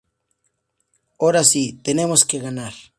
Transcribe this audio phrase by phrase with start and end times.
[1.29, 2.73] Ora sí ¡tenemos que ganar!